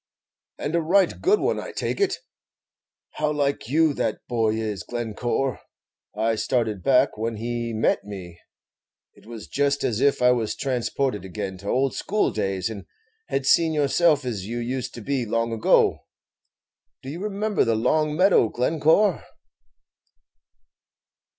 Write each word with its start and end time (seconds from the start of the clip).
"And 0.57 0.73
a 0.73 0.81
right 0.81 1.21
good 1.21 1.39
one, 1.39 1.59
I 1.59 1.71
take 1.71 2.01
it. 2.01 2.15
How 3.17 3.31
like 3.31 3.69
you 3.69 3.93
that 3.93 4.25
boy 4.27 4.55
is, 4.55 4.81
Glencore! 4.81 5.59
I 6.17 6.33
started 6.33 6.81
back 6.81 7.19
when 7.19 7.35
he 7.35 7.71
met 7.71 8.03
me. 8.03 8.39
It 9.13 9.27
was 9.27 9.47
just 9.47 9.83
as 9.83 10.01
if 10.01 10.19
I 10.19 10.31
was 10.31 10.55
transported 10.55 11.23
again 11.23 11.59
to 11.59 11.67
old 11.67 11.93
school 11.93 12.31
days, 12.31 12.67
and 12.67 12.87
had 13.27 13.45
seen 13.45 13.73
yourself 13.75 14.25
as 14.25 14.47
you 14.47 14.57
used 14.57 14.95
to 14.95 15.01
be 15.01 15.23
long 15.23 15.53
ago. 15.53 16.07
Do 17.03 17.09
you 17.09 17.19
remember 17.21 17.63
the 17.63 17.75
long 17.75 18.15
meadow, 18.15 18.49
Glencore?" 18.49 19.23